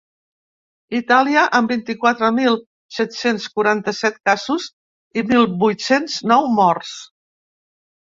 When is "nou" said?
6.35-6.53